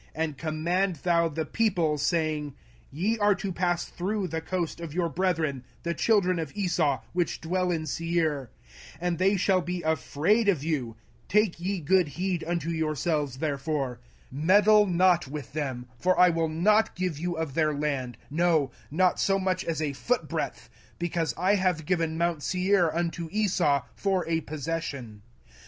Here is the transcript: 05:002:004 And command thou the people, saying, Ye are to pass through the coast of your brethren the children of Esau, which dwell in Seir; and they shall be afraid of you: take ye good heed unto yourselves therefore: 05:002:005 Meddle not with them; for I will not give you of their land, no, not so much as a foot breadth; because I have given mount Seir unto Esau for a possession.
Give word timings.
05:002:004 0.01 0.07
And 0.23 0.37
command 0.39 0.95
thou 0.95 1.29
the 1.29 1.45
people, 1.45 1.95
saying, 1.99 2.55
Ye 2.91 3.19
are 3.19 3.35
to 3.35 3.51
pass 3.53 3.85
through 3.85 4.29
the 4.29 4.41
coast 4.41 4.79
of 4.79 4.95
your 4.95 5.09
brethren 5.09 5.63
the 5.83 5.93
children 5.93 6.39
of 6.39 6.51
Esau, 6.55 7.01
which 7.13 7.39
dwell 7.39 7.69
in 7.69 7.85
Seir; 7.85 8.49
and 8.99 9.19
they 9.19 9.37
shall 9.37 9.61
be 9.61 9.83
afraid 9.83 10.49
of 10.49 10.63
you: 10.63 10.95
take 11.29 11.59
ye 11.59 11.79
good 11.81 12.07
heed 12.07 12.43
unto 12.43 12.71
yourselves 12.71 13.37
therefore: 13.37 13.99
05:002:005 14.33 14.43
Meddle 14.43 14.85
not 14.87 15.27
with 15.27 15.53
them; 15.53 15.85
for 15.99 16.19
I 16.19 16.29
will 16.29 16.49
not 16.49 16.95
give 16.95 17.19
you 17.19 17.37
of 17.37 17.53
their 17.53 17.71
land, 17.71 18.17
no, 18.31 18.71
not 18.89 19.19
so 19.19 19.37
much 19.37 19.63
as 19.63 19.83
a 19.83 19.93
foot 19.93 20.27
breadth; 20.27 20.67
because 20.97 21.35
I 21.37 21.53
have 21.53 21.85
given 21.85 22.17
mount 22.17 22.41
Seir 22.41 22.89
unto 22.91 23.29
Esau 23.31 23.83
for 23.93 24.27
a 24.27 24.41
possession. 24.41 25.21